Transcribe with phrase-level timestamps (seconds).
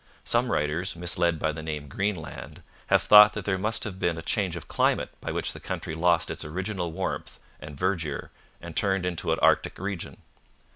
[0.23, 4.23] Some writers, misled by the name 'Greenland,' have thought that there must have been a
[4.23, 9.05] change of climate by which the country lost its original warmth and verdure and turned
[9.05, 10.17] into an arctic region.